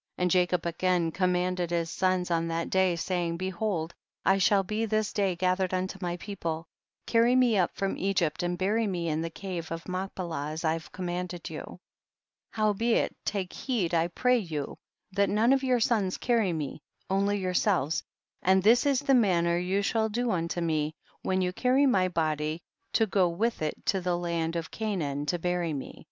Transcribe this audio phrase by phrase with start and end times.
[0.00, 0.22] * 10.
[0.22, 3.92] And Jacob again commanded his sons on that day, saying, behold
[4.24, 6.66] I shall be this day gathered unto my people;
[7.04, 10.64] carry me up from Egypt, and bury me in the cave of Mach pelah as
[10.64, 11.62] I have commanded you.
[11.64, 11.78] 11.
[12.52, 14.78] Howbeit take heed I pray you
[15.10, 16.80] that none of your sons carry me,
[17.10, 18.04] on ly yourselves,
[18.40, 22.62] and this is the manner you shall do unto me, when you carry my body
[22.92, 26.06] to go with it to the land of Canaan to bury me.